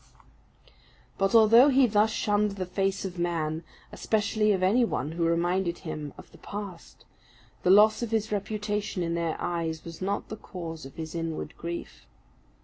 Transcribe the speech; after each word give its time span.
But 1.19 1.35
although 1.35 1.69
he 1.69 1.85
thus 1.85 2.09
shunned 2.09 2.53
the 2.53 2.65
face 2.65 3.05
of 3.05 3.19
man, 3.19 3.63
especially 3.91 4.51
of 4.51 4.63
any 4.63 4.83
one 4.83 5.11
who 5.11 5.23
reminded 5.27 5.77
him 5.77 6.11
of 6.17 6.31
the 6.31 6.39
past, 6.39 7.05
the 7.61 7.69
loss 7.69 8.01
of 8.01 8.09
his 8.09 8.31
reputation 8.31 9.03
in 9.03 9.13
their 9.13 9.39
eyes 9.39 9.85
was 9.85 10.01
not 10.01 10.29
the 10.29 10.37
cause 10.37 10.87
of 10.87 10.95
his 10.95 11.13
inward 11.13 11.55
grief. 11.55 12.07